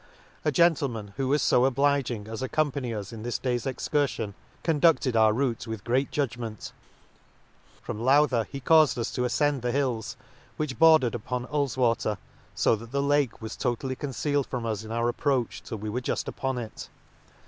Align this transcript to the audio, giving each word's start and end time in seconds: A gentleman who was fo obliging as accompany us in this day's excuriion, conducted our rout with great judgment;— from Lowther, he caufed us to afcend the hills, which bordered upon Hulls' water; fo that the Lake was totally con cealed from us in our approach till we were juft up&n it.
A 0.43 0.51
gentleman 0.51 1.13
who 1.17 1.27
was 1.27 1.47
fo 1.47 1.63
obliging 1.65 2.27
as 2.27 2.41
accompany 2.41 2.91
us 2.91 3.13
in 3.13 3.21
this 3.21 3.37
day's 3.37 3.65
excuriion, 3.67 4.33
conducted 4.63 5.15
our 5.15 5.31
rout 5.31 5.67
with 5.67 5.83
great 5.83 6.09
judgment;— 6.09 6.73
from 7.83 7.99
Lowther, 7.99 8.47
he 8.51 8.59
caufed 8.59 8.97
us 8.97 9.11
to 9.11 9.21
afcend 9.21 9.61
the 9.61 9.71
hills, 9.71 10.17
which 10.57 10.79
bordered 10.79 11.13
upon 11.13 11.43
Hulls' 11.43 11.77
water; 11.77 12.17
fo 12.55 12.75
that 12.77 12.89
the 12.89 13.03
Lake 13.03 13.43
was 13.43 13.55
totally 13.55 13.95
con 13.95 14.09
cealed 14.09 14.47
from 14.47 14.65
us 14.65 14.83
in 14.83 14.91
our 14.91 15.07
approach 15.07 15.61
till 15.61 15.77
we 15.77 15.87
were 15.87 16.01
juft 16.01 16.27
up&n 16.27 16.57
it. 16.57 16.89